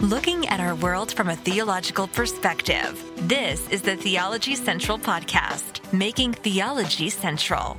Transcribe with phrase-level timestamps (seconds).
[0.00, 3.02] looking at our world from a theological perspective.
[3.28, 7.78] This is the Theology Central Podcast, making theology central.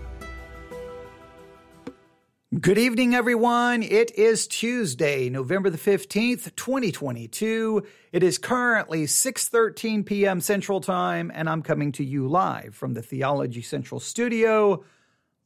[2.60, 3.84] Good evening, everyone.
[3.84, 7.86] It is Tuesday, November the 15th, 2022.
[8.14, 10.40] It is currently 6:13 p.m.
[10.40, 14.86] Central Time, and I'm coming to you live from the Theology Central studio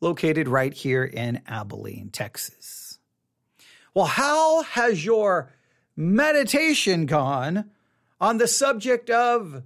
[0.02, 3.00] located right here in Abilene, Texas.
[3.96, 5.52] Well, how has your
[6.00, 7.70] meditation gone
[8.22, 9.64] on the subject of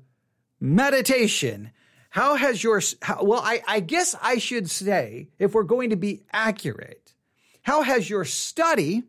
[0.59, 1.69] meditation?
[2.09, 5.95] How has your, how, well, I, I guess I should say, if we're going to
[5.95, 7.13] be accurate,
[7.61, 9.03] how has your study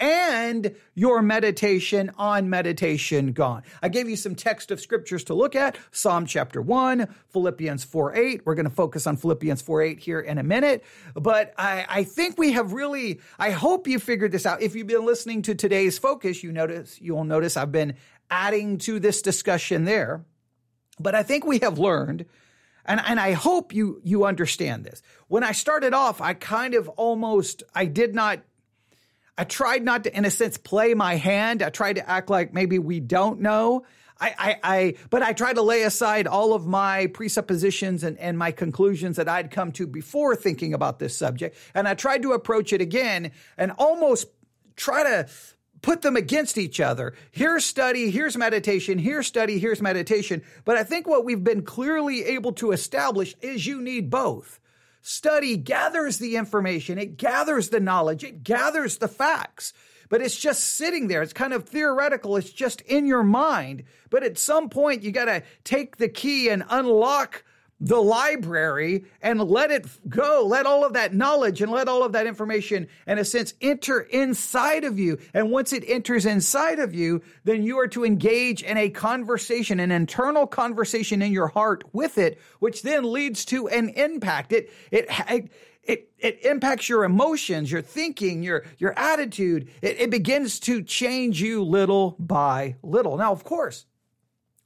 [0.00, 3.62] and your meditation on meditation gone.
[3.82, 8.14] I gave you some text of scriptures to look at Psalm chapter 1, Philippians 4
[8.14, 8.42] 8.
[8.46, 10.84] We're going to focus on Philippians 4 8 here in a minute.
[11.14, 14.62] But I, I think we have really, I hope you figured this out.
[14.62, 17.94] If you've been listening to today's focus, you notice, you'll notice I've been
[18.30, 20.24] adding to this discussion there.
[21.00, 22.26] But I think we have learned
[22.88, 25.02] and, and I hope you you understand this.
[25.28, 28.40] When I started off, I kind of almost I did not
[29.38, 31.62] I tried not to, in a sense, play my hand.
[31.62, 33.84] I tried to act like maybe we don't know.
[34.20, 38.36] I, I, I, but I tried to lay aside all of my presuppositions and, and
[38.36, 41.56] my conclusions that I'd come to before thinking about this subject.
[41.72, 44.26] And I tried to approach it again and almost
[44.74, 45.28] try to
[45.82, 47.14] put them against each other.
[47.30, 50.42] Here's study, here's meditation, here's study, here's meditation.
[50.64, 54.58] But I think what we've been clearly able to establish is you need both
[55.00, 59.72] study gathers the information, it gathers the knowledge, it gathers the facts,
[60.08, 61.22] but it's just sitting there.
[61.22, 63.84] It's kind of theoretical, it's just in your mind.
[64.10, 67.44] But at some point, you got to take the key and unlock
[67.80, 70.44] the library and let it go.
[70.46, 74.00] Let all of that knowledge and let all of that information, in a sense, enter
[74.00, 75.18] inside of you.
[75.32, 79.80] And once it enters inside of you, then you are to engage in a conversation,
[79.80, 84.52] an internal conversation in your heart with it, which then leads to an impact.
[84.52, 85.08] It, it,
[85.84, 89.70] it, it impacts your emotions, your thinking, your, your attitude.
[89.82, 93.16] It, it begins to change you little by little.
[93.16, 93.86] Now, of course,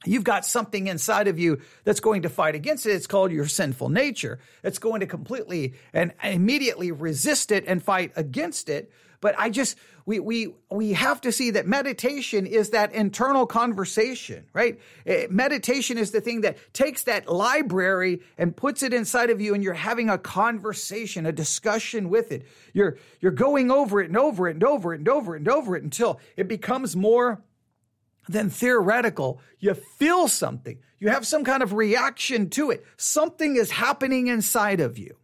[0.05, 2.91] You've got something inside of you that's going to fight against it.
[2.91, 4.39] It's called your sinful nature.
[4.63, 8.91] It's going to completely and immediately resist it and fight against it.
[9.23, 14.43] But I just, we, we, we have to see that meditation is that internal conversation,
[14.51, 14.81] right?
[15.05, 19.53] Eh, meditation is the thing that takes that library and puts it inside of you
[19.53, 22.45] and you're having a conversation, a discussion with it.
[22.73, 25.47] You're, you're going over it and over it and over it and over it and
[25.47, 27.41] over it until it becomes more
[28.27, 29.41] than theoretical.
[29.59, 30.79] You feel something.
[30.99, 32.85] You have some kind of reaction to it.
[32.97, 35.17] Something is happening inside of you.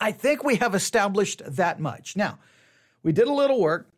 [0.00, 2.16] I think we have established that much.
[2.16, 2.38] Now,
[3.02, 3.90] we did a little work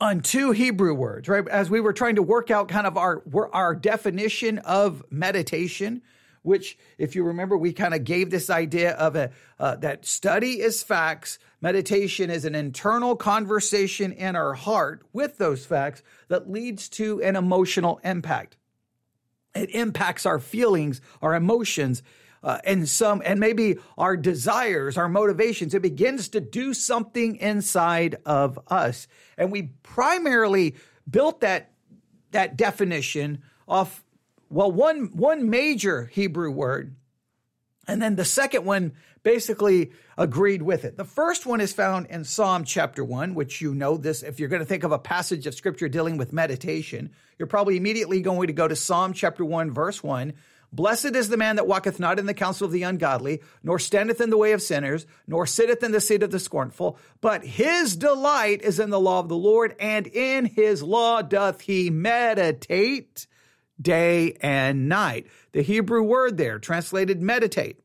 [0.00, 1.46] on two Hebrew words, right?
[1.48, 3.22] As we were trying to work out kind of our,
[3.52, 6.02] our definition of meditation
[6.42, 10.60] which, if you remember, we kind of gave this idea of a uh, that study
[10.60, 16.88] is facts, meditation is an internal conversation in our heart with those facts that leads
[16.88, 18.56] to an emotional impact.
[19.54, 22.02] It impacts our feelings, our emotions,
[22.42, 25.74] uh, and some, and maybe our desires, our motivations.
[25.74, 30.76] It begins to do something inside of us, and we primarily
[31.08, 31.72] built that
[32.30, 34.04] that definition off
[34.50, 36.96] well, one, one major Hebrew word,
[37.86, 40.96] and then the second one basically agreed with it.
[40.96, 44.22] The first one is found in Psalm chapter 1, which you know this.
[44.22, 47.76] If you're going to think of a passage of scripture dealing with meditation, you're probably
[47.76, 50.32] immediately going to go to Psalm chapter 1, verse 1.
[50.72, 54.20] Blessed is the man that walketh not in the counsel of the ungodly, nor standeth
[54.20, 57.96] in the way of sinners, nor sitteth in the seat of the scornful, but his
[57.96, 63.26] delight is in the law of the Lord, and in his law doth he meditate
[63.80, 65.26] day and night.
[65.52, 67.80] The Hebrew word there, translated meditate,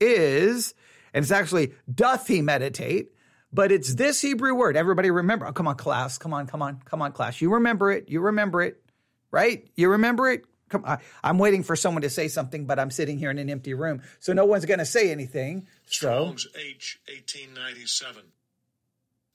[0.00, 0.74] is,
[1.12, 3.12] and it's actually doth he meditate,
[3.52, 4.76] but it's this Hebrew word.
[4.76, 5.46] Everybody remember.
[5.46, 6.18] Oh, come on, class.
[6.18, 7.40] Come on, come on, come on, class.
[7.40, 8.08] You remember it.
[8.08, 8.82] You remember it,
[9.30, 9.68] right?
[9.76, 10.44] You remember it?
[10.68, 10.98] Come on.
[11.22, 14.02] I'm waiting for someone to say something, but I'm sitting here in an empty room.
[14.18, 15.68] So no one's going to say anything.
[15.86, 16.58] Strong's so.
[16.58, 18.22] H 1897.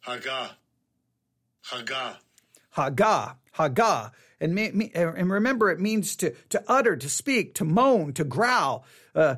[0.06, 0.50] Haggah.
[1.72, 2.18] Haggah.
[2.76, 3.36] Haggah.
[3.56, 4.12] Haggah.
[4.42, 4.58] And,
[4.96, 9.36] and remember, it means to, to utter, to speak, to moan, to growl, uh,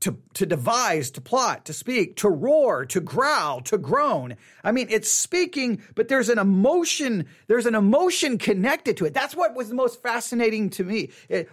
[0.00, 4.36] to, to devise, to plot, to speak, to roar, to growl, to groan.
[4.62, 9.14] I mean, it's speaking, but there's an emotion, there's an emotion connected to it.
[9.14, 11.10] That's what was the most fascinating to me.
[11.28, 11.48] It,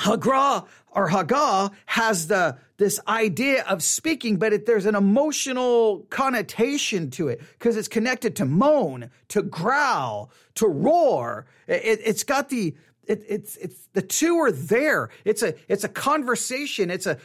[0.00, 7.10] Hagra or Haggah has the this idea of speaking, but it, there's an emotional connotation
[7.10, 11.46] to it because it's connected to moan, to growl, to roar.
[11.68, 12.74] It, has got the
[13.06, 15.10] it, it's it's the two are there.
[15.24, 16.90] It's a it's a conversation.
[16.90, 17.18] It's a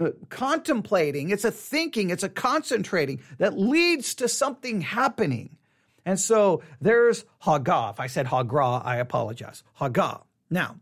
[0.00, 1.30] uh, contemplating.
[1.30, 2.10] It's a thinking.
[2.10, 5.56] It's a concentrating that leads to something happening.
[6.04, 7.92] And so there's Haggah.
[7.92, 9.62] If I said Hagra, I apologize.
[9.80, 10.22] Haggah.
[10.50, 10.76] Now,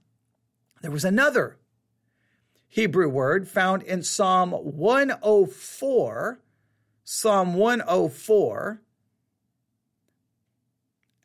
[0.80, 1.58] there was another
[2.68, 6.40] Hebrew word found in Psalm 104.
[7.04, 8.82] Psalm 104.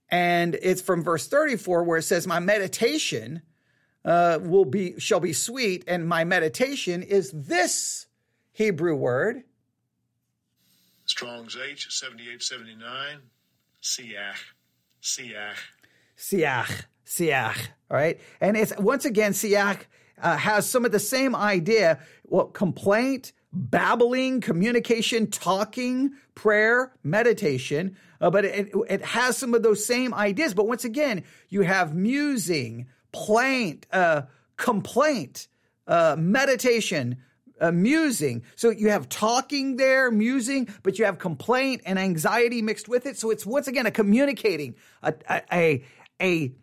[0.10, 3.42] And it's from verse 34 where it says, My meditation
[4.06, 8.06] uh, will be shall be sweet, and my meditation is this
[8.52, 9.44] Hebrew word.
[11.06, 13.20] Strong's H, 7879,
[13.82, 14.36] Siach,
[15.02, 15.58] Siach.
[16.18, 17.58] Siach, Siach,
[17.90, 18.20] all right?
[18.42, 19.80] And it's, once again, Siach
[20.22, 28.30] uh, has some of the same idea, well, complaint, babbling, communication, talking, prayer, meditation, uh,
[28.30, 30.54] but it, it has some of those same ideas.
[30.54, 34.24] But once again, you have musing, plaint, uh,
[34.58, 35.48] complaint,
[35.88, 37.18] uh, meditation,
[37.62, 38.44] uh, musing.
[38.56, 43.18] So you have talking there, musing, but you have complaint and anxiety mixed with it.
[43.18, 45.86] So it's once again a communicating, a, a, a,
[46.22, 46.56] a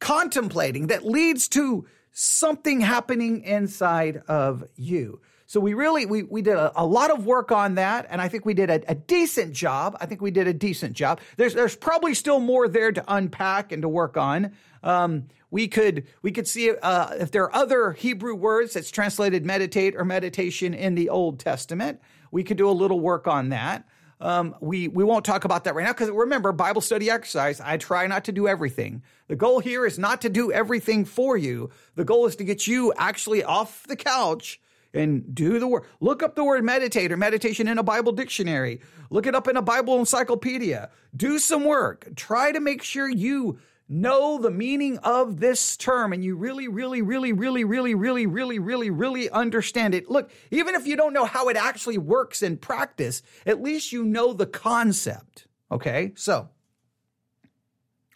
[0.00, 5.20] contemplating that leads to something happening inside of you.
[5.46, 8.28] So we really we we did a, a lot of work on that, and I
[8.28, 9.96] think we did a, a, decent job.
[9.98, 11.20] I think we did a decent job.
[11.38, 14.52] There's there's probably still more there to unpack and to work on.
[14.82, 19.46] Um, we could we could see uh, if there are other Hebrew words that's translated
[19.46, 22.02] meditate or meditation in the Old Testament.
[22.30, 23.88] We could do a little work on that.
[24.20, 27.60] Um, we we won't talk about that right now because remember Bible study exercise.
[27.60, 29.02] I try not to do everything.
[29.28, 31.70] The goal here is not to do everything for you.
[31.94, 34.60] The goal is to get you actually off the couch
[34.92, 35.86] and do the work.
[36.00, 38.80] Look up the word meditate or meditation in a Bible dictionary.
[39.10, 40.90] Look it up in a Bible encyclopedia.
[41.16, 42.08] Do some work.
[42.16, 47.02] Try to make sure you know the meaning of this term and you really, really,
[47.02, 50.10] really, really, really, really, really, really, really understand it.
[50.10, 54.04] Look, even if you don't know how it actually works in practice, at least you
[54.04, 55.46] know the concept.
[55.70, 56.48] Okay, so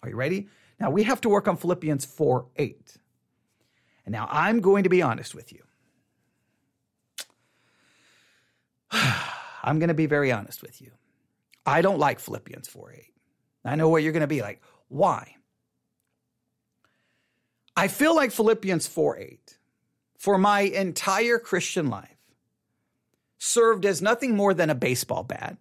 [0.03, 0.49] are you ready?
[0.79, 2.97] Now we have to work on Philippians 4 8.
[4.05, 5.63] And now I'm going to be honest with you.
[9.63, 10.91] I'm going to be very honest with you.
[11.65, 13.05] I don't like Philippians 4 8.
[13.65, 14.61] I know what you're going to be like.
[14.89, 15.37] Why?
[17.77, 19.59] I feel like Philippians 4 8
[20.19, 22.09] for my entire Christian life
[23.39, 25.57] served as nothing more than a baseball bat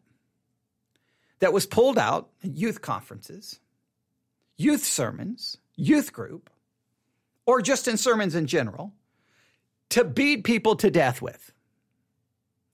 [1.40, 3.60] that was pulled out at youth conferences,
[4.58, 6.50] youth sermons, youth group,
[7.46, 8.94] or just in sermons in general
[9.90, 11.52] to beat people to death with.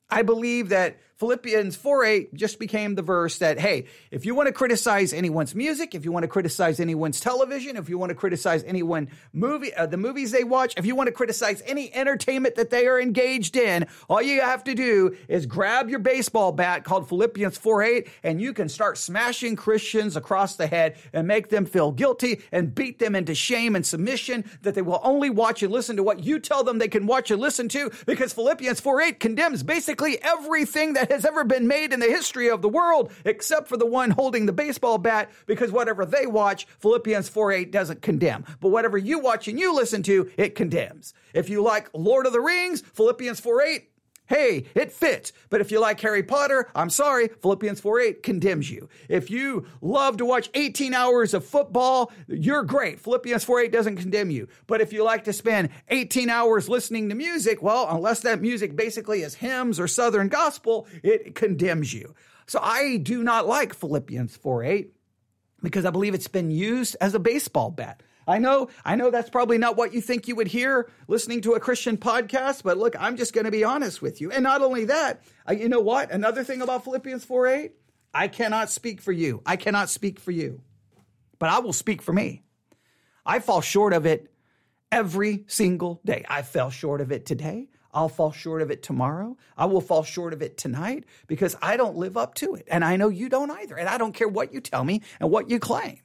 [0.10, 4.48] I believe that Philippians 4 8 just became the verse that, hey, if you want
[4.48, 8.16] to criticize anyone's music, if you want to criticize anyone's television, if you want to
[8.16, 12.54] criticize anyone movie, uh, the movies they watch, if you want to criticize any entertainment
[12.56, 16.84] that they are engaged in, all you have to do is grab your baseball bat
[16.84, 21.50] called Philippians 4 8 and you can start smashing Christians across the head and make
[21.50, 25.63] them feel guilty and beat them into shame and submission that they will only watch
[25.63, 28.80] and listen to what you tell them they can watch and listen to because Philippians
[28.80, 32.69] 4 8 condemns basically everything that has ever been made in the history of the
[32.69, 37.51] world, except for the one holding the baseball bat, because whatever they watch, Philippians 4
[37.51, 38.46] 8 doesn't condemn.
[38.60, 41.13] But whatever you watch and you listen to, it condemns.
[41.34, 43.89] If you like Lord of the Rings, Philippians 4 8
[44.27, 45.31] Hey, it fits.
[45.50, 48.89] But if you like Harry Potter, I'm sorry, Philippians 4 8 condemns you.
[49.07, 53.00] If you love to watch 18 hours of football, you're great.
[53.00, 54.48] Philippians 4 8 doesn't condemn you.
[54.67, 58.75] But if you like to spend 18 hours listening to music, well, unless that music
[58.75, 62.13] basically is hymns or Southern gospel, it condemns you.
[62.48, 64.93] So I do not like Philippians 4 8
[65.63, 68.03] because I believe it's been used as a baseball bat.
[68.27, 71.53] I know, I know that's probably not what you think you would hear listening to
[71.53, 74.31] a Christian podcast, but look, I'm just going to be honest with you.
[74.31, 76.12] And not only that, uh, you know what?
[76.12, 77.72] Another thing about Philippians 4 8,
[78.13, 79.41] I cannot speak for you.
[79.46, 80.62] I cannot speak for you,
[81.39, 82.43] but I will speak for me.
[83.25, 84.31] I fall short of it
[84.91, 86.25] every single day.
[86.27, 87.69] I fell short of it today.
[87.93, 89.38] I'll fall short of it tomorrow.
[89.57, 92.67] I will fall short of it tonight because I don't live up to it.
[92.69, 93.75] And I know you don't either.
[93.75, 96.00] And I don't care what you tell me and what you claim.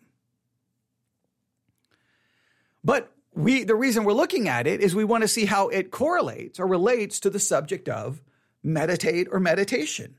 [2.85, 5.91] But we, the reason we're looking at it is we want to see how it
[5.91, 8.23] correlates or relates to the subject of
[8.62, 10.17] meditate or meditation.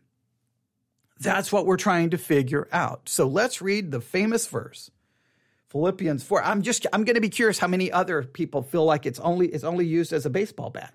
[1.20, 3.08] That's what we're trying to figure out.
[3.08, 4.92] So let's read the famous verse
[5.70, 6.44] Philippians 4.
[6.44, 9.48] I'm just I'm going to be curious how many other people feel like it's only
[9.48, 10.94] it's only used as a baseball bat.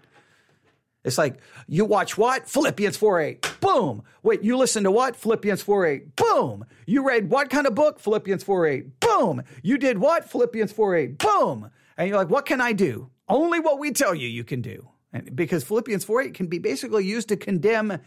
[1.05, 2.49] It's like you watch what?
[2.49, 3.48] Philippians 4 8.
[3.79, 4.03] Boom.
[4.25, 5.15] Wait, you listen to what?
[5.15, 6.17] Philippians 4 8.
[6.17, 6.65] Boom.
[6.87, 8.01] You read what kind of book?
[8.01, 9.01] Philippians 4 8.
[9.01, 9.43] Boom.
[9.63, 10.29] You did what?
[10.29, 11.19] Philippians 4 8.
[11.19, 11.71] Boom.
[11.97, 13.11] And you're like, what can I do?
[13.29, 14.89] Only what we tell you you can do.
[15.13, 18.01] And because Philippians 4 8 can be basically used to condemn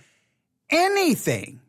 [0.70, 1.62] anything.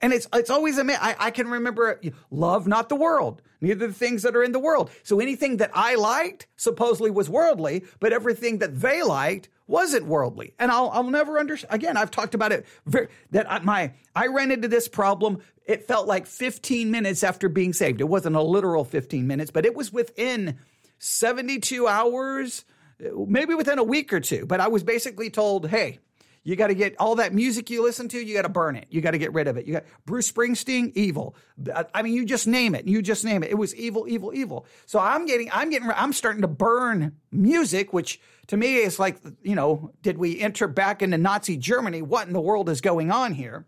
[0.00, 2.00] And it's it's always a I, I can remember
[2.30, 4.90] love not the world, neither the things that are in the world.
[5.02, 10.52] So anything that I liked supposedly was worldly, but everything that they liked wasn't worldly.
[10.58, 11.72] And I'll I'll never understand.
[11.72, 15.38] Again, I've talked about it very, that I, my I ran into this problem.
[15.64, 18.00] It felt like 15 minutes after being saved.
[18.00, 20.58] It wasn't a literal 15 minutes, but it was within
[20.98, 22.64] 72 hours,
[22.98, 24.44] maybe within a week or two.
[24.46, 26.00] But I was basically told, "Hey,
[26.42, 28.86] you got to get all that music you listen to, you got to burn it.
[28.88, 29.66] You got to get rid of it.
[29.66, 31.36] You got Bruce Springsteen, evil.
[31.72, 32.88] Uh, I mean, you just name it.
[32.88, 33.50] You just name it.
[33.50, 34.66] It was evil, evil, evil.
[34.86, 39.20] So I'm getting, I'm getting, I'm starting to burn music, which to me is like,
[39.42, 42.00] you know, did we enter back into Nazi Germany?
[42.00, 43.66] What in the world is going on here?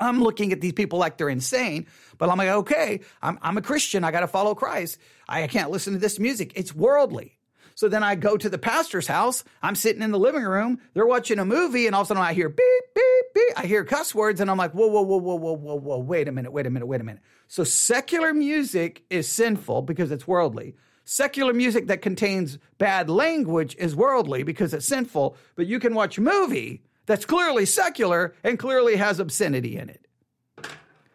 [0.00, 1.86] I'm looking at these people like they're insane,
[2.18, 4.02] but I'm like, okay, I'm, I'm a Christian.
[4.02, 4.98] I got to follow Christ.
[5.28, 6.52] I can't listen to this music.
[6.56, 7.38] It's worldly.
[7.84, 9.44] So then I go to the pastor's house.
[9.62, 10.80] I'm sitting in the living room.
[10.94, 13.52] They're watching a movie, and all of a sudden I hear beep, beep, beep.
[13.58, 15.98] I hear cuss words, and I'm like, whoa, whoa, whoa, whoa, whoa, whoa, whoa.
[15.98, 17.22] Wait a minute, wait a minute, wait a minute.
[17.46, 20.76] So secular music is sinful because it's worldly.
[21.04, 26.16] Secular music that contains bad language is worldly because it's sinful, but you can watch
[26.16, 30.06] a movie that's clearly secular and clearly has obscenity in it.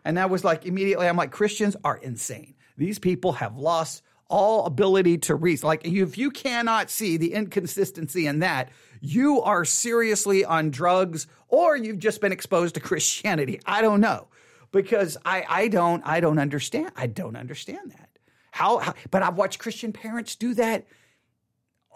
[0.05, 2.53] And that was like immediately, I'm like, Christians are insane.
[2.77, 5.67] These people have lost all ability to reason.
[5.67, 8.69] Like if you cannot see the inconsistency in that,
[9.01, 13.59] you are seriously on drugs or you've just been exposed to Christianity.
[13.65, 14.27] I don't know
[14.71, 16.91] because I, I don't, I don't understand.
[16.95, 18.09] I don't understand that.
[18.51, 20.85] How, how, but I've watched Christian parents do that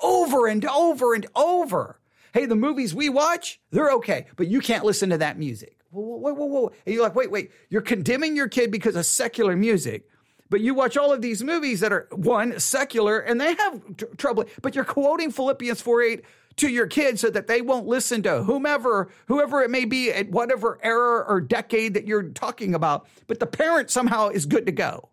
[0.02, 2.00] over and over and over.
[2.34, 5.78] Hey, the movies we watch, they're okay, but you can't listen to that music.
[5.92, 6.72] Whoa, whoa, whoa, whoa.
[6.86, 10.08] And you're like, wait, wait, you're condemning your kid because of secular music
[10.54, 14.06] but you watch all of these movies that are one secular and they have tr-
[14.20, 16.26] trouble, but you're quoting Philippians 4 8
[16.58, 20.30] to your kids so that they won't listen to whomever, whoever it may be at
[20.30, 23.08] whatever era or decade that you're talking about.
[23.26, 25.10] But the parent somehow is good to go.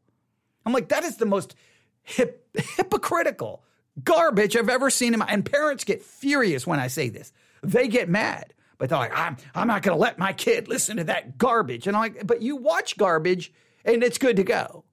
[0.66, 1.54] I'm like, that is the most
[2.02, 3.62] hip, hypocritical
[4.04, 5.26] garbage I've ever seen in my.
[5.26, 7.32] And parents get furious when I say this.
[7.62, 10.98] They get mad, but they're like, I'm, I'm not going to let my kid listen
[10.98, 11.86] to that garbage.
[11.86, 13.54] And I'm like, but you watch garbage
[13.86, 14.84] and it's good to go.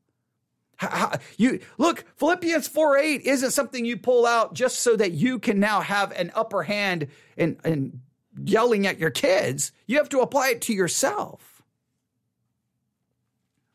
[0.78, 5.40] How, you look, Philippians 4 8 isn't something you pull out just so that you
[5.40, 8.02] can now have an upper hand in, in
[8.44, 9.72] yelling at your kids.
[9.88, 11.64] You have to apply it to yourself.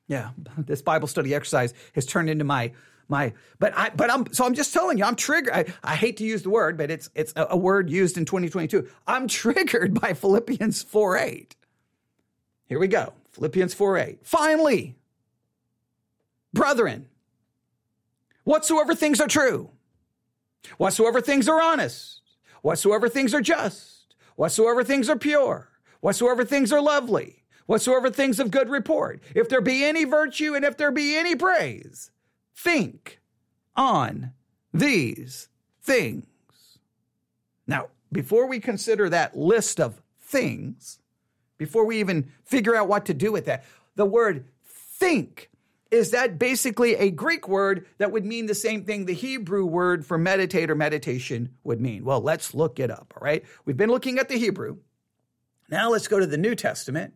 [0.07, 2.73] Yeah, this Bible study exercise has turned into my
[3.09, 5.53] my but I but I'm so I'm just telling you I'm triggered.
[5.53, 8.25] I, I hate to use the word, but it's it's a, a word used in
[8.25, 8.89] 2022.
[9.09, 11.57] I'm triggered by Philippians 4 8.
[12.67, 13.13] Here we go.
[13.33, 14.19] Philippians 4 8.
[14.23, 14.95] Finally,
[16.53, 17.09] Brethren,
[18.45, 19.71] whatsoever things are true,
[20.77, 22.21] whatsoever things are honest,
[22.63, 25.69] whatsoever things are just, whatsoever things are pure,
[26.01, 30.65] whatsoever things are lovely, whatsoever things of good report, if there be any virtue and
[30.65, 32.11] if there be any praise,
[32.55, 33.21] think
[33.77, 34.33] on
[34.75, 35.49] these
[35.83, 36.27] things.
[37.67, 40.99] Now, before we consider that list of things,
[41.57, 45.49] before we even figure out what to do with that, the word think
[45.93, 50.07] is that basically a Greek word that would mean the same thing the Hebrew word
[50.07, 52.03] for meditate or meditation would mean?
[52.03, 53.45] Well, let's look it up, all right?
[53.67, 54.79] We've been looking at the Hebrew.
[55.69, 57.13] Now let's go to the New Testament.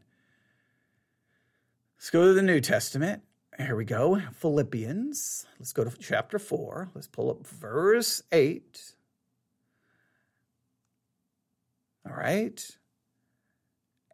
[1.97, 3.23] Let's go to the New Testament.
[3.57, 4.21] Here we go.
[4.35, 5.47] Philippians.
[5.59, 6.91] Let's go to chapter 4.
[6.95, 8.93] Let's pull up verse 8.
[12.07, 12.63] All right.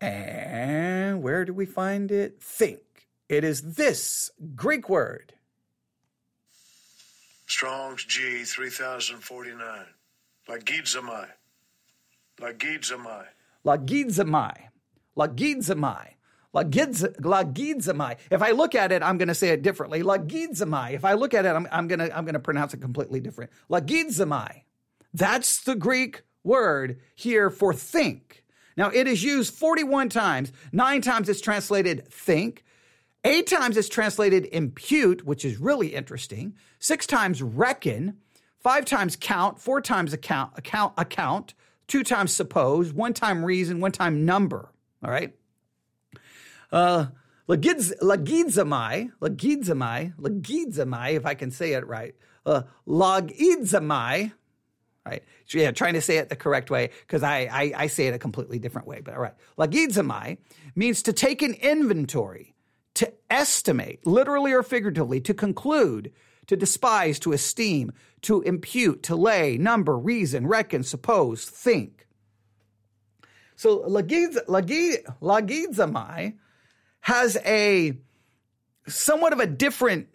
[0.00, 2.40] And where do we find it?
[2.40, 2.80] Think.
[3.32, 5.32] It is this Greek word.
[7.46, 9.84] Strong's G 3049.
[10.46, 11.28] Lagizamai.
[12.38, 13.24] Lagizamai.
[13.64, 14.56] Lagizamai.
[15.16, 16.08] Lagizamai.
[16.54, 18.16] Lagizamai.
[18.30, 20.02] If I look at it, I'm going to say it differently.
[20.02, 20.92] Lagizamai.
[20.92, 23.20] If I look at it, I'm, I'm going to I'm going to pronounce it completely
[23.20, 23.50] different.
[23.70, 24.64] Lagizamai.
[25.14, 28.44] That's the Greek word here for think.
[28.76, 30.52] Now it is used 41 times.
[30.70, 32.62] Nine times it's translated think.
[33.24, 36.54] Eight times it's translated impute, which is really interesting.
[36.78, 38.18] Six times reckon.
[38.58, 39.60] Five times count.
[39.60, 41.54] Four times account, account, account.
[41.86, 42.92] Two times suppose.
[42.92, 43.80] One time reason.
[43.80, 44.70] One time number.
[45.04, 45.34] All right.
[46.72, 47.06] Uh,
[47.48, 52.14] lagidzamai, Lagizamai, Lagizamai, if I can say it right,
[52.46, 54.32] uh, Lagizamai,
[55.04, 55.22] right?
[55.52, 58.18] Yeah, trying to say it the correct way because I, I, I say it a
[58.18, 59.00] completely different way.
[59.00, 60.38] But all right, Lagidzamai
[60.74, 62.61] means to take an inventory, to
[63.32, 66.12] estimate, literally or figuratively, to conclude,
[66.46, 72.06] to despise, to esteem, to impute, to lay, number, reason, reckon, suppose, think.
[73.56, 76.34] So lagiz, lagizamai
[77.00, 77.98] has a
[78.86, 80.08] somewhat of a different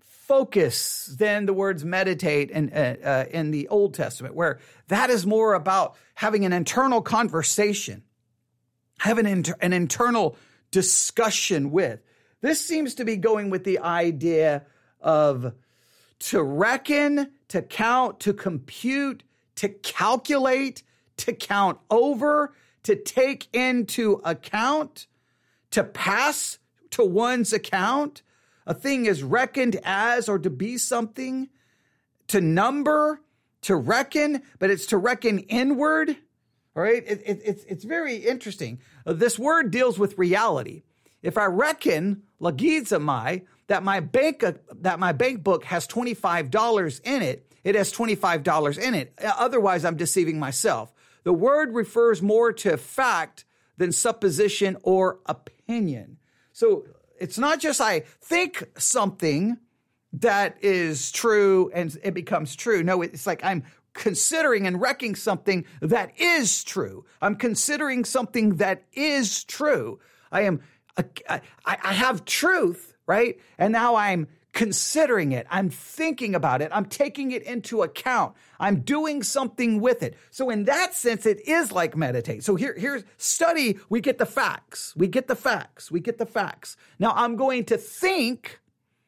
[0.00, 5.26] focus than the words meditate in, uh, uh, in the Old Testament, where that is
[5.26, 8.02] more about having an internal conversation,
[8.98, 10.36] having an, inter- an internal
[10.70, 12.00] discussion with.
[12.40, 14.64] This seems to be going with the idea
[15.00, 15.54] of
[16.18, 19.22] to reckon, to count, to compute,
[19.56, 20.82] to calculate,
[21.18, 25.06] to count over, to take into account,
[25.70, 26.58] to pass
[26.90, 28.22] to one's account
[28.66, 31.48] a thing is reckoned as or to be something,
[32.26, 33.20] to number,
[33.62, 36.10] to reckon, but it's to reckon inward.
[36.74, 38.80] All right, it, it, it's it's very interesting.
[39.06, 40.82] Uh, this word deals with reality.
[41.26, 46.52] If I reckon lagizamai that my bank uh, that my bank book has twenty five
[46.52, 49.12] dollars in it, it has twenty five dollars in it.
[49.20, 50.92] Uh, otherwise, I'm deceiving myself.
[51.24, 53.44] The word refers more to fact
[53.76, 56.18] than supposition or opinion.
[56.52, 56.86] So
[57.18, 59.58] it's not just I think something
[60.12, 62.84] that is true and it becomes true.
[62.84, 63.64] No, it's like I'm
[63.94, 67.04] considering and wrecking something that is true.
[67.20, 69.98] I'm considering something that is true.
[70.30, 70.60] I am,
[70.96, 73.38] I, I have truth, right?
[73.58, 75.46] And now I'm considering it.
[75.50, 76.70] I'm thinking about it.
[76.72, 78.34] I'm taking it into account.
[78.58, 80.16] I'm doing something with it.
[80.30, 82.42] So in that sense, it is like meditate.
[82.42, 83.78] So here, here's study.
[83.90, 84.94] We get the facts.
[84.96, 85.90] We get the facts.
[85.90, 86.78] We get the facts.
[86.98, 88.60] Now I'm going to think.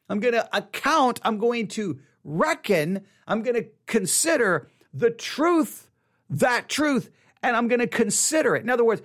[0.07, 1.19] I'm going to account.
[1.23, 3.03] I'm going to reckon.
[3.27, 5.89] I'm going to consider the truth,
[6.29, 7.09] that truth,
[7.41, 8.63] and I'm going to consider it.
[8.63, 9.01] In other words,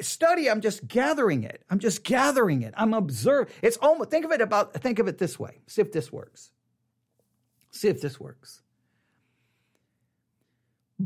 [0.00, 1.62] study i'm just gathering it.
[1.70, 2.74] I'm just gathering it.
[2.76, 5.60] I'm observing it's almost think of it about think of it this way.
[5.66, 6.50] See if this works.
[7.70, 8.62] See if this works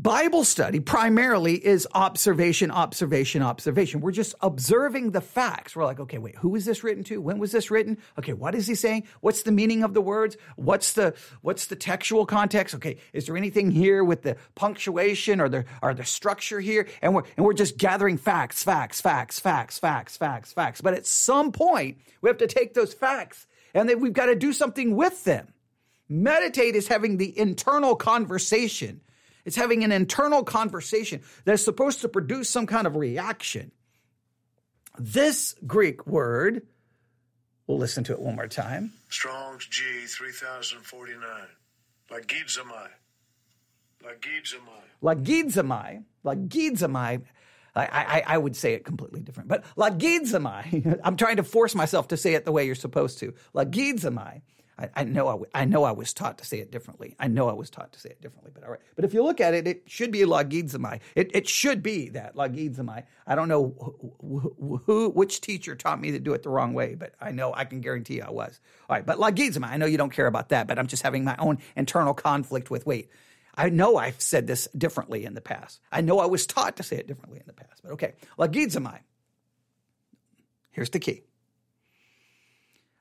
[0.01, 4.01] Bible study primarily is observation, observation, observation.
[4.01, 5.75] We're just observing the facts.
[5.75, 7.21] We're like, okay, wait, who was this written to?
[7.21, 7.99] When was this written?
[8.17, 9.03] Okay, what is he saying?
[9.19, 10.37] What's the meaning of the words?
[10.55, 12.73] What's the what's the textual context?
[12.73, 16.87] Okay, is there anything here with the punctuation or the or the structure here?
[17.03, 20.81] And we're and we're just gathering facts, facts, facts, facts, facts, facts, facts.
[20.81, 24.35] But at some point, we have to take those facts and then we've got to
[24.35, 25.53] do something with them.
[26.09, 29.01] Meditate is having the internal conversation
[29.45, 33.71] it's having an internal conversation that's supposed to produce some kind of reaction.
[34.97, 36.67] This Greek word,
[37.67, 38.93] we'll listen to it one more time.
[39.09, 41.21] Strong's G 3049.
[42.11, 42.87] Lagizamai.
[44.03, 44.83] Lagizamai.
[45.01, 46.03] Lagizamai.
[46.25, 47.21] Lagizamai.
[47.73, 50.99] I, I, I, would say it completely different, but lagizamai.
[51.05, 53.33] I'm trying to force myself to say it the way you're supposed to.
[53.55, 54.41] Lagizamai
[54.81, 57.15] I, I know I, w- I know I was taught to say it differently.
[57.19, 58.79] I know I was taught to say it differently, but all right.
[58.95, 61.01] But if you look at it, it should be lagizamai.
[61.15, 63.03] It, it should be that lagizamai.
[63.27, 63.75] I don't know
[64.19, 67.53] who, who, which teacher taught me to do it the wrong way, but I know
[67.53, 68.59] I can guarantee you I was.
[68.89, 69.69] All right, but lagizamai.
[69.69, 72.71] I know you don't care about that, but I'm just having my own internal conflict
[72.71, 73.09] with wait.
[73.53, 75.79] I know I've said this differently in the past.
[75.91, 78.13] I know I was taught to say it differently in the past, but okay.
[78.39, 78.99] Lagizamai.
[80.71, 81.23] Here's the key.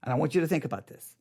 [0.03, 1.14] And I want you to think about this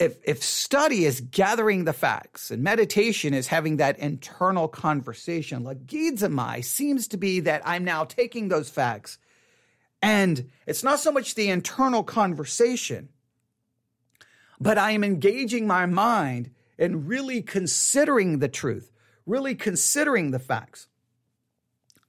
[0.00, 6.64] if if study is gathering the facts and meditation is having that internal conversation, lagizamai
[6.64, 9.18] seems to be that I'm now taking those facts.
[10.02, 13.10] And it's not so much the internal conversation,
[14.58, 18.90] but I am engaging my mind and really considering the truth,
[19.26, 20.88] really considering the facts,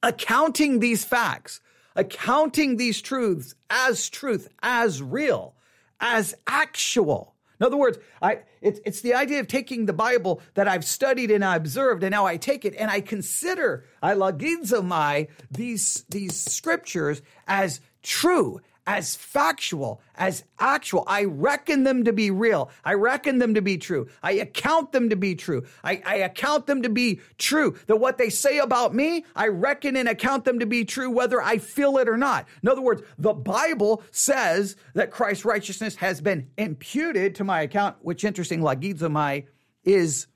[0.01, 1.59] accounting these facts,
[1.93, 5.55] accounting these truths as truth, as real,
[5.99, 10.67] as actual in other words, I, it's, it's the idea of taking the Bible that
[10.67, 15.27] I've studied and I observed, and now I take it and I consider, I lagizomai
[15.51, 21.05] these, these scriptures as true, as factual, as actual.
[21.07, 22.69] I reckon them to be real.
[22.83, 24.09] I reckon them to be true.
[24.21, 25.63] I account them to be true.
[25.81, 27.77] I, I, account them to be true.
[27.87, 31.41] That what they say about me, I reckon and account them to be true whether
[31.41, 32.49] I feel it or not.
[32.61, 37.95] In other words, the Bible says that Christ's righteousness has been imputed to my account,
[38.01, 39.45] which interesting, lagizomai
[39.85, 40.27] is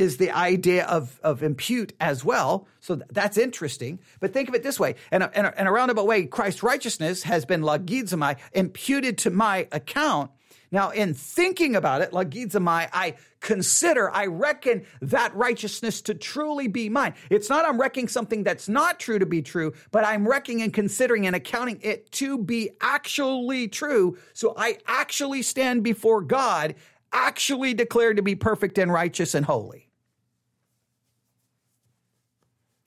[0.00, 2.66] is the idea of, of impute as well.
[2.80, 4.00] So th- that's interesting.
[4.18, 4.94] But think of it this way.
[5.12, 9.68] In a, in in a roundabout way, Christ's righteousness has been lagizomai, imputed to my
[9.72, 10.30] account.
[10.72, 16.88] Now, in thinking about it, lagizomai, I consider, I reckon that righteousness to truly be
[16.88, 17.14] mine.
[17.28, 20.72] It's not I'm reckoning something that's not true to be true, but I'm reckoning and
[20.72, 24.16] considering and accounting it to be actually true.
[24.32, 26.76] So I actually stand before God,
[27.12, 29.89] actually declared to be perfect and righteous and holy.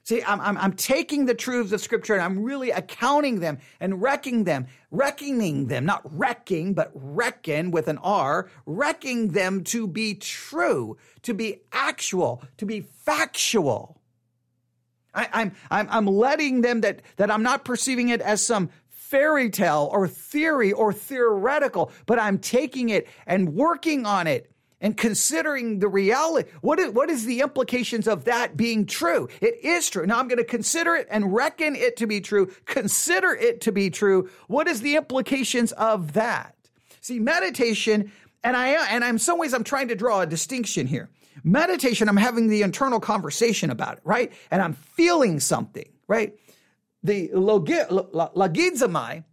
[0.06, 4.02] See, I'm, I'm, I'm, taking the truths of Scripture and I'm really accounting them and
[4.02, 10.16] wrecking them, reckoning them, not wrecking, but reckon with an R, wrecking them to be
[10.16, 14.02] true, to be actual, to be factual.
[15.14, 19.50] I, I'm, I'm, I'm letting them that, that I'm not perceiving it as some fairy
[19.50, 24.53] tale or theory or theoretical, but I'm taking it and working on it
[24.84, 26.48] and considering the reality.
[26.62, 29.30] What is, what is the implications of that being true?
[29.42, 30.06] It is true.
[30.06, 32.52] Now I'm going to consider it and reckon it to be true.
[32.66, 34.30] Consider it to be true.
[34.48, 36.56] What is the implications of that?
[37.00, 38.12] See, meditation,
[38.44, 41.10] and I and I'm some ways I'm trying to draw a distinction here.
[41.46, 44.34] Meditation, I'm having the internal conversation about it, right?
[44.52, 46.36] And I'm feeling something, right?
[47.04, 49.24] The logizomai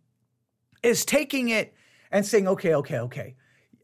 [0.83, 1.75] is taking it
[2.11, 3.35] and saying, okay, okay, okay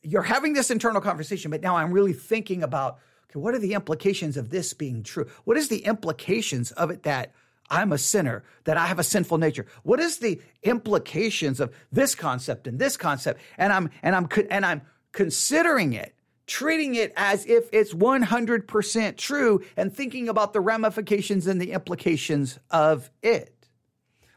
[0.07, 2.99] you're having this internal conversation, but now I'm really thinking about
[3.31, 5.27] okay, what are the implications of this being true?
[5.45, 7.33] What is the implications of it that
[7.69, 9.67] I'm a sinner, that I have a sinful nature?
[9.83, 13.41] What is the implications of this concept and this concept?
[13.59, 16.15] And I'm and I'm and I'm considering it,
[16.47, 22.61] treating it as if it's 100% true and thinking about the ramifications and the implications
[22.71, 23.53] of it.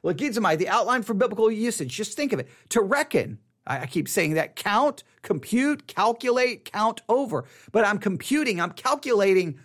[0.04, 2.48] Logizomai, the outline for biblical usage, just think of it.
[2.70, 7.46] To reckon, I, keep saying that count, compute, calculate, count over.
[7.72, 9.60] But I'm computing, I'm calculating.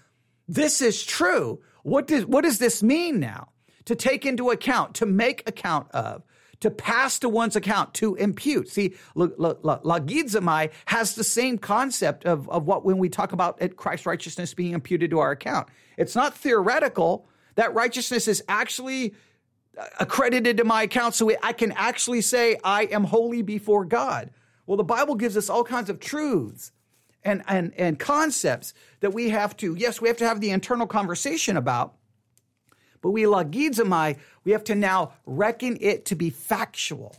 [0.47, 1.61] This is true.
[1.83, 3.49] What does, what does this mean now?
[3.87, 6.23] To take into account, to make account of,
[6.61, 8.69] to pass to one's account, to impute.
[8.69, 14.55] See, lagizomai has the same concept of, of what when we talk about Christ's righteousness
[14.55, 15.69] being imputed to our account.
[15.99, 17.29] It's not theoretical.
[17.57, 19.15] That righteousness is actually
[19.99, 24.31] accredited to my account so I can actually say I am holy before God.
[24.67, 26.73] Well, the Bible gives us all kinds of truths
[27.23, 30.87] and, and, and concepts that we have to, yes, we have to have the internal
[30.87, 31.95] conversation about,
[33.01, 37.17] but we lagizomai, we have to now reckon it to be factual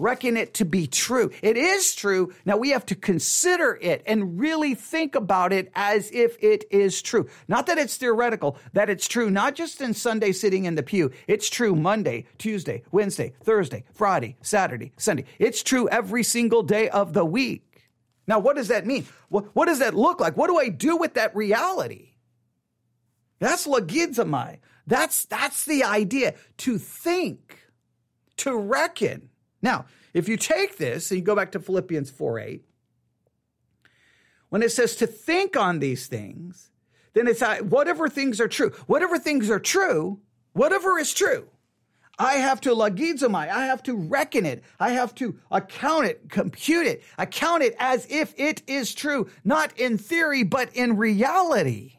[0.00, 1.30] reckon it to be true.
[1.42, 2.32] It is true.
[2.44, 7.02] Now we have to consider it and really think about it as if it is
[7.02, 7.28] true.
[7.48, 11.10] Not that it's theoretical, that it's true, not just in Sunday sitting in the pew.
[11.26, 15.24] It's true Monday, Tuesday, Wednesday, Thursday, Friday, Saturday, Sunday.
[15.38, 17.66] It's true every single day of the week.
[18.26, 19.06] Now, what does that mean?
[19.28, 20.36] What, what does that look like?
[20.36, 22.10] What do I do with that reality?
[23.40, 24.58] That's lagizomai.
[24.86, 27.58] That's, that's the idea to think,
[28.38, 29.30] to reckon.
[29.62, 32.64] Now, if you take this and you go back to Philippians 4 8,
[34.48, 36.70] when it says to think on these things,
[37.12, 38.72] then it's whatever things are true.
[38.86, 40.20] Whatever things are true,
[40.52, 41.48] whatever is true,
[42.18, 43.48] I have to lagizomai.
[43.48, 44.62] I have to reckon it.
[44.78, 49.78] I have to account it, compute it, account it as if it is true, not
[49.78, 51.94] in theory, but in reality.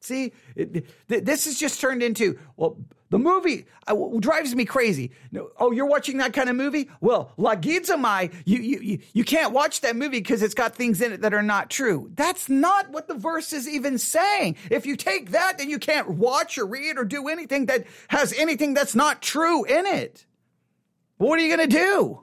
[0.00, 5.12] See, it, this is just turned into, well, the movie uh, drives me crazy.
[5.58, 6.90] Oh, you're watching that kind of movie?
[7.00, 11.12] Well, La lagizomai, you, you, you can't watch that movie because it's got things in
[11.12, 12.10] it that are not true.
[12.14, 14.56] That's not what the verse is even saying.
[14.70, 18.32] If you take that, then you can't watch or read or do anything that has
[18.36, 20.26] anything that's not true in it.
[21.18, 22.22] What are you going to do?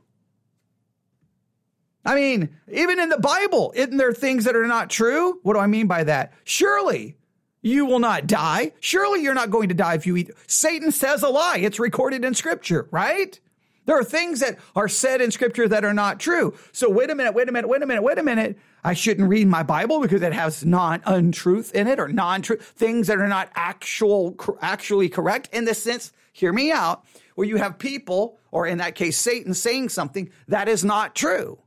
[2.06, 5.40] I mean, even in the Bible, isn't there things that are not true?
[5.44, 6.34] What do I mean by that?
[6.44, 7.16] Surely
[7.64, 8.74] you will not die.
[8.80, 10.30] Surely you're not going to die if you eat.
[10.46, 11.58] Satan says a lie.
[11.58, 13.40] It's recorded in scripture, right?
[13.86, 16.54] There are things that are said in scripture that are not true.
[16.72, 18.58] So wait a minute, wait a minute, wait a minute, wait a minute.
[18.84, 22.74] I shouldn't read my Bible because it has non untruth in it or non truth
[22.76, 27.58] things that are not actual, actually correct in the sense, hear me out, where you
[27.58, 31.60] have people, or in that case, Satan saying something that is not true.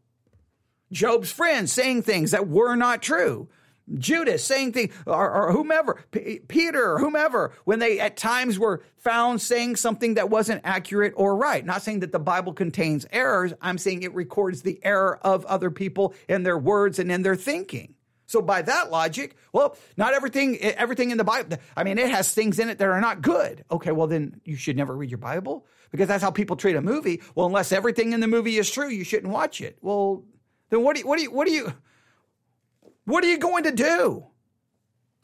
[0.93, 3.49] Job's friends saying things that were not true.
[3.95, 8.83] Judas saying things, or, or whomever, P- Peter or whomever, when they at times were
[8.97, 11.65] found saying something that wasn't accurate or right.
[11.65, 13.53] Not saying that the Bible contains errors.
[13.61, 17.37] I'm saying it records the error of other people in their words and in their
[17.37, 17.95] thinking.
[18.27, 21.59] So by that logic, well, not everything everything in the Bible.
[21.77, 23.65] I mean, it has things in it that are not good.
[23.71, 26.83] Okay, well then you should never read your Bible because that's how people treat a
[26.83, 27.23] movie.
[27.37, 29.79] Well, unless everything in the movie is true, you shouldn't watch it.
[29.81, 30.25] Well,
[30.71, 31.73] then what do you, what do you what do you
[33.07, 34.27] What are you going to do?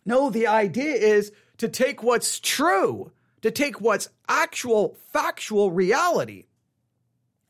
[0.06, 6.46] No, the idea is to take what's true, to take what's actual, factual reality,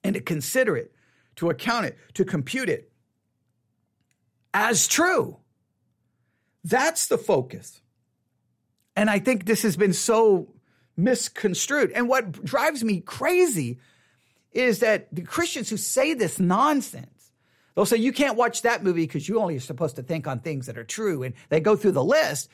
[0.02, 0.92] and to consider it,
[1.36, 2.90] to account it, to compute it
[4.52, 5.36] as true.
[6.64, 7.80] That's the focus.
[8.96, 10.48] And I think this has been so
[10.96, 11.92] misconstrued.
[11.92, 13.78] And what drives me crazy
[14.52, 17.06] is that the Christians who say this nonsense,
[17.74, 20.40] they'll say, you can't watch that movie because you only are supposed to think on
[20.40, 21.22] things that are true.
[21.22, 22.48] And they go through the list.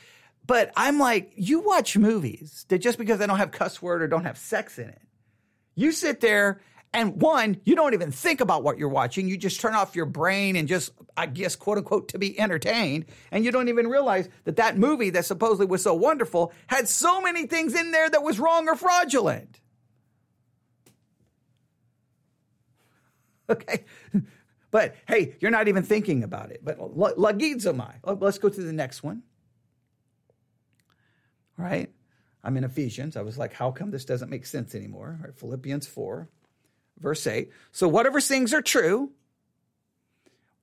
[0.47, 4.09] But I'm like, you watch movies that just because they don't have cuss word or
[4.09, 5.03] don't have sex in it,
[5.75, 6.61] you sit there
[6.93, 9.29] and one, you don't even think about what you're watching.
[9.29, 13.05] You just turn off your brain and just, I guess, quote unquote, to be entertained.
[13.31, 17.21] And you don't even realize that that movie that supposedly was so wonderful had so
[17.21, 19.61] many things in there that was wrong or fraudulent.
[23.51, 23.87] Okay.
[24.71, 26.61] But hey, you're not even thinking about it.
[26.65, 27.95] But lagizomai.
[28.05, 29.23] Let's go to the next one.
[31.59, 31.91] All right.
[32.45, 33.17] I'm in Ephesians.
[33.17, 35.19] I was like, how come this doesn't make sense anymore?
[35.23, 36.29] Right, Philippians 4
[37.01, 37.51] verse 8.
[37.73, 39.11] So, whatever things are true,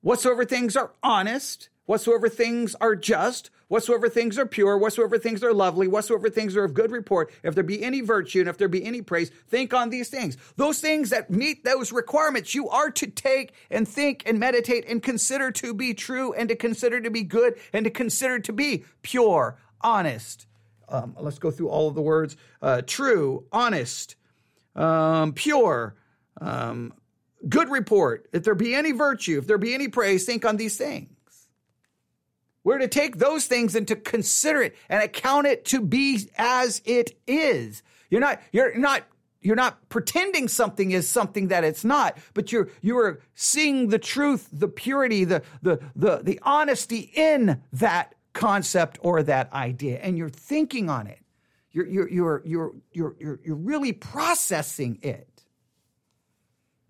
[0.00, 5.52] whatsoever things are honest, whatsoever things are just, whatsoever things are pure, whatsoever things are
[5.52, 8.68] lovely, whatsoever things are of good report, if there be any virtue and if there
[8.68, 10.36] be any praise, think on these things.
[10.56, 15.02] Those things that meet those requirements, you are to take and think and meditate and
[15.02, 18.84] consider to be true and to consider to be good and to consider to be
[19.02, 20.46] pure, honest.
[20.88, 24.14] Um, let's go through all of the words uh, true, honest,
[24.76, 25.96] um, pure,
[26.40, 26.92] um,
[27.48, 28.28] good report.
[28.32, 31.15] If there be any virtue, if there be any praise, think on these things.
[32.66, 36.82] We're to take those things and to consider it and account it to be as
[36.84, 37.84] it is.
[38.10, 39.04] You're not, you're not,
[39.40, 44.48] you're not pretending something is something that it's not, but you're, you're seeing the truth,
[44.52, 49.98] the purity, the, the, the, the honesty in that concept or that idea.
[49.98, 51.20] And you're thinking on it.
[51.70, 55.44] You're, you're, you're, you're, you're, you're, you're really processing it.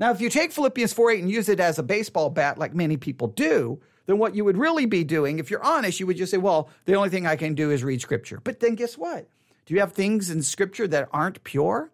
[0.01, 2.75] Now, if you take Philippians 4 8 and use it as a baseball bat, like
[2.75, 6.17] many people do, then what you would really be doing, if you're honest, you would
[6.17, 8.41] just say, well, the only thing I can do is read scripture.
[8.43, 9.29] But then guess what?
[9.67, 11.91] Do you have things in scripture that aren't pure?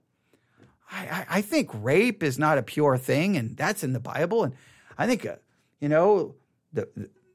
[0.91, 4.45] I, I, think rape is not a pure thing, and that's in the Bible.
[4.45, 4.55] And
[4.99, 5.37] I think, uh,
[5.81, 6.35] you know,
[6.75, 6.87] the,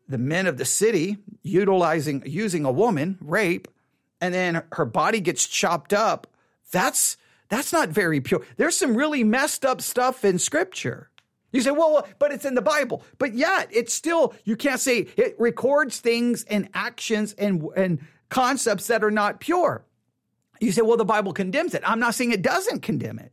[0.08, 3.68] the men of the city utilizing, using a woman, rape,
[4.22, 6.28] and then her body gets chopped up.
[6.72, 7.18] That's
[7.50, 8.46] that's not very pure.
[8.58, 11.10] There's some really messed up stuff in scripture.
[11.52, 13.04] You say, well, but it's in the Bible.
[13.18, 18.88] But yet, it's still, you can't say it records things and actions and, and concepts
[18.88, 19.86] that are not pure.
[20.60, 21.84] You say, well, the Bible condemns it.
[21.86, 23.32] I'm not saying it doesn't condemn it.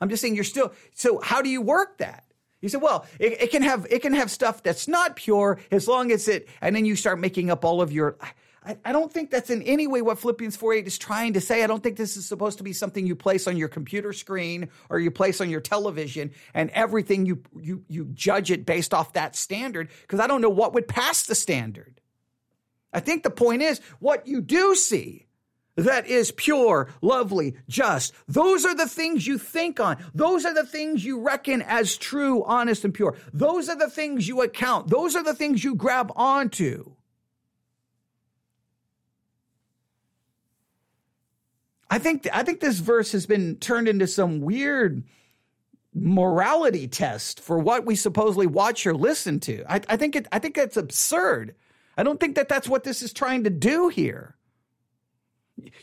[0.00, 2.24] I'm just saying you're still, so how do you work that?
[2.60, 5.86] You say, well, it, it can have, it can have stuff that's not pure as
[5.86, 8.16] long as it, and then you start making up all of your,
[8.64, 11.40] I, I don't think that's in any way what Philippians 4 8 is trying to
[11.40, 11.64] say.
[11.64, 14.68] I don't think this is supposed to be something you place on your computer screen
[14.88, 19.14] or you place on your television and everything you, you, you judge it based off
[19.14, 22.00] that standard because I don't know what would pass the standard.
[22.92, 25.26] I think the point is what you do see
[25.76, 28.12] that is pure, lovely, just.
[28.28, 29.96] Those are the things you think on.
[30.14, 33.16] Those are the things you reckon as true, honest, and pure.
[33.32, 34.88] Those are the things you account.
[34.88, 36.92] Those are the things you grab onto.
[41.92, 45.04] I think I think this verse has been turned into some weird
[45.94, 49.62] morality test for what we supposedly watch or listen to.
[49.70, 50.26] I, I think it.
[50.32, 51.54] I think that's absurd.
[51.98, 54.36] I don't think that that's what this is trying to do here.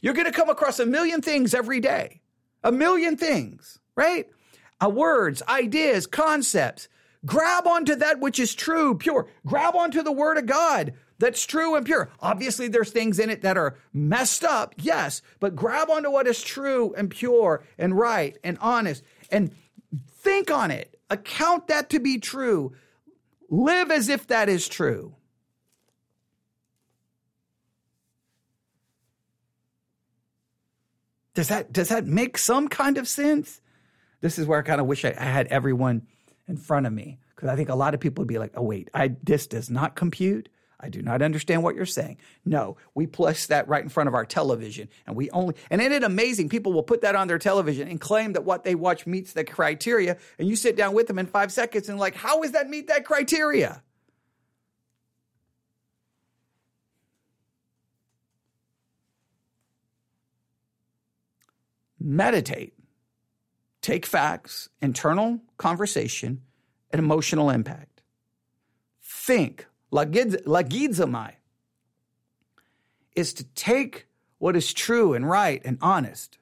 [0.02, 2.22] You're going to come across a million things every day,
[2.63, 4.28] a million things, right?
[4.84, 6.89] Uh, words, ideas, concepts.
[7.24, 9.28] Grab onto that which is true, pure.
[9.45, 12.10] Grab onto the word of God that's true and pure.
[12.21, 16.41] Obviously, there's things in it that are messed up, yes, but grab onto what is
[16.41, 19.53] true and pure and right and honest and
[20.10, 20.97] think on it.
[21.10, 22.73] Account that to be true.
[23.49, 25.15] Live as if that is true.
[31.34, 33.62] Does that does that make some kind of sense?
[34.21, 36.08] This is where I kind of wish I, I had everyone
[36.47, 38.63] in front of me because I think a lot of people would be like, "Oh
[38.63, 42.17] wait, I this does not compute." I do not understand what you're saying.
[42.45, 45.91] No, we place that right in front of our television and we only, and isn't
[45.91, 46.47] it amazing?
[46.47, 49.43] People will put that on their television and claim that what they watch meets the
[49.43, 50.17] criteria.
[50.37, 52.87] And you sit down with them in five seconds and like, how does that meet
[52.87, 53.83] that criteria?
[61.99, 62.73] Meditate.
[63.81, 66.41] Take facts, internal conversation,
[66.91, 68.01] and emotional impact.
[69.03, 71.34] Think lagizomai,
[73.15, 76.38] is to take what is true and right and honest,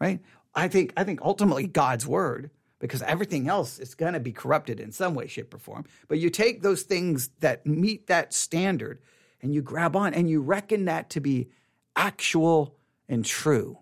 [0.00, 0.20] right?
[0.54, 4.80] I think I think ultimately God's word, because everything else is going to be corrupted
[4.80, 5.84] in some way, shape, or form.
[6.08, 9.00] But you take those things that meet that standard
[9.42, 11.48] and you grab on and you reckon that to be
[11.94, 12.74] actual
[13.08, 13.78] and true.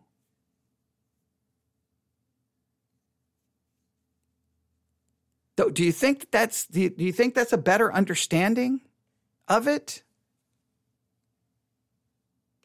[5.57, 8.81] Do you think that's do you think that's a better understanding
[9.49, 10.03] of it?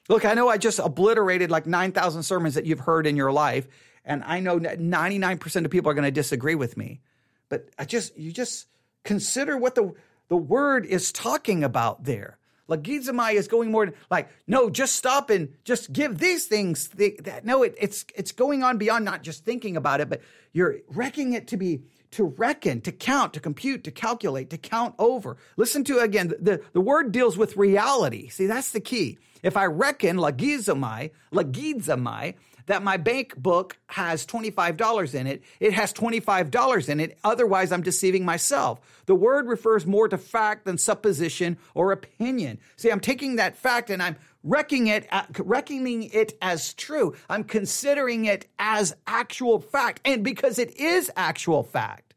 [0.07, 3.67] Look, I know I just obliterated like 9,000 sermons that you've heard in your life,
[4.03, 7.01] and I know 99% of people are going to disagree with me.
[7.49, 8.67] But I just you just
[9.03, 9.93] consider what the
[10.27, 12.37] the word is talking about there.
[12.69, 16.89] Logizomai is going more like, no, just stop and just give these things.
[16.89, 20.21] The, that, no, it, it's it's going on beyond not just thinking about it, but
[20.53, 24.95] you're wrecking it to be to reckon, to count, to compute, to calculate, to count
[24.97, 25.37] over.
[25.57, 28.29] Listen to again, the, the word deals with reality.
[28.29, 29.17] See, that's the key.
[29.43, 32.35] If I reckon, logizomai, logizomai,
[32.69, 37.17] that my bank book has $25 in it, it has $25 in it.
[37.23, 38.79] Otherwise, I'm deceiving myself.
[39.07, 42.59] The word refers more to fact than supposition or opinion.
[42.75, 47.15] See, I'm taking that fact and I'm reckoning it, uh, reckoning it as true.
[47.29, 50.01] I'm considering it as actual fact.
[50.05, 52.13] And because it is actual fact,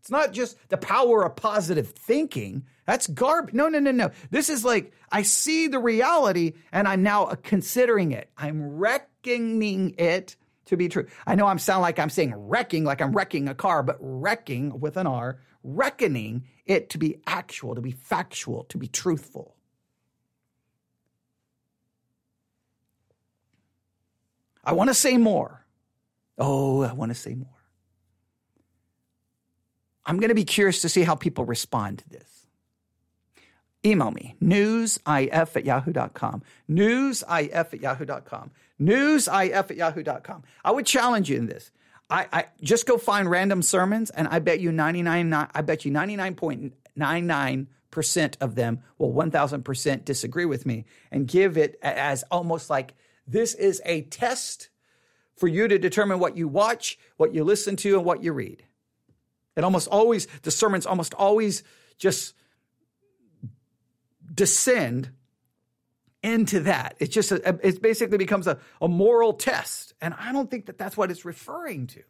[0.00, 2.64] it's not just the power of positive thinking.
[2.86, 3.54] That's garbage.
[3.54, 4.10] No, no, no, no.
[4.30, 8.30] This is like, I see the reality and I'm now considering it.
[8.38, 11.06] I'm reckoning it to be true.
[11.26, 14.78] I know I'm sound like I'm saying wrecking, like I'm wrecking a car, but wrecking
[14.78, 19.55] with an R, reckoning it to be actual, to be factual, to be truthful.
[24.66, 25.64] I want to say more.
[26.36, 27.48] Oh, I want to say more.
[30.04, 32.36] I'm going to be curious to see how people respond to this
[33.84, 38.50] email me newsif at yahoo.com newsif at yahoo.com
[38.80, 41.70] newsif at yahoo.com i would challenge you in this
[42.08, 45.92] I, I just go find random sermons and i bet you 99 i bet you
[45.92, 52.68] 99.99 percent of them will 1000 percent disagree with me and give it as almost
[52.70, 52.94] like
[53.26, 54.68] this is a test
[55.36, 58.64] for you to determine what you watch what you listen to and what you read
[59.56, 61.62] it almost always the sermons almost always
[61.98, 62.34] just
[64.34, 65.10] descend
[66.26, 66.96] into that.
[66.98, 69.94] It's just, a, it basically becomes a, a moral test.
[70.00, 72.02] And I don't think that that's what it's referring to.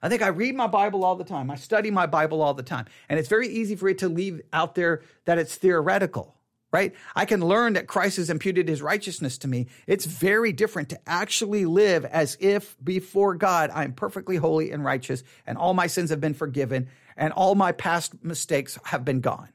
[0.00, 1.50] I think I read my Bible all the time.
[1.50, 2.86] I study my Bible all the time.
[3.08, 6.36] And it's very easy for it to leave out there that it's theoretical,
[6.72, 6.94] right?
[7.16, 9.66] I can learn that Christ has imputed his righteousness to me.
[9.86, 15.22] It's very different to actually live as if before God I'm perfectly holy and righteous
[15.46, 19.48] and all my sins have been forgiven and all my past mistakes have been gone.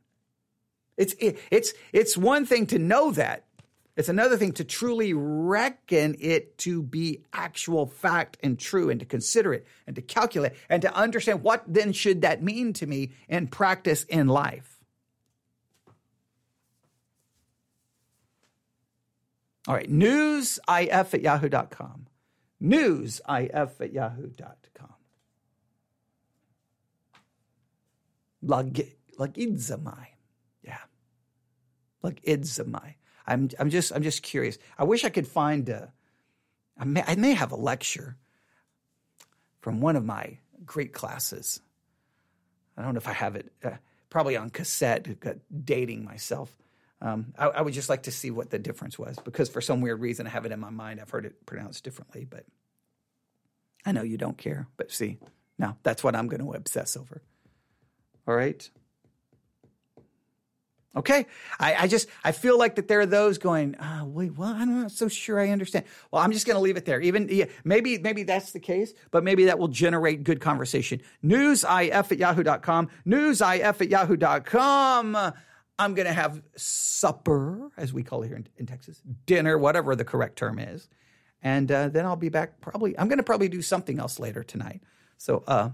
[0.98, 3.46] It's it, it's it's one thing to know that.
[3.96, 9.06] It's another thing to truly reckon it to be actual fact and true and to
[9.06, 13.12] consider it and to calculate and to understand what then should that mean to me
[13.28, 14.73] in practice in life.
[19.68, 22.08] All right, newsif at yahoo.com.
[22.62, 24.94] Newsif at yahoo.com.
[29.18, 30.08] Lagidzamai
[32.04, 32.96] like idzamai.
[33.26, 34.58] I'm I'm just I'm just curious.
[34.78, 35.92] I wish I could find a.
[36.78, 38.18] I may, I may have a lecture
[39.62, 41.62] from one of my Greek classes.
[42.78, 43.52] I don't know if I have it.
[43.64, 43.72] Uh,
[44.10, 45.08] probably on cassette.
[45.66, 46.56] Dating myself.
[47.04, 49.82] Um, I, I, would just like to see what the difference was because for some
[49.82, 51.02] weird reason I have it in my mind.
[51.02, 52.46] I've heard it pronounced differently, but
[53.86, 54.70] I know you don't care.
[54.78, 55.20] But see,
[55.60, 57.22] now that's what I'm going to obsess over.
[58.26, 58.68] All right.
[60.96, 61.26] Okay,
[61.60, 64.84] I, I, just I feel like that there are those going, oh, wait, well, I'm
[64.84, 65.86] not so sure I understand.
[66.12, 67.02] Well, I'm just going to leave it there.
[67.02, 71.02] Even yeah, maybe maybe that's the case, but maybe that will generate good conversation.
[71.26, 72.90] Newsif at yahoo.com.
[73.08, 75.34] Newsif at yahoo.com.
[75.80, 79.96] I'm going to have supper, as we call it here in, in, Texas, dinner, whatever
[79.96, 80.88] the correct term is,
[81.42, 82.62] and uh, then I'll be back.
[82.62, 84.82] Probably I'm going to probably do something else later tonight.
[85.18, 85.70] So, uh,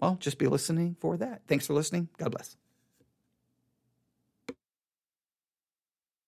[0.00, 1.42] well, just be listening for that.
[1.46, 2.08] Thanks for listening.
[2.18, 2.56] God bless.